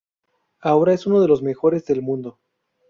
[0.61, 2.39] Ahora es uno de los mejores del mundo.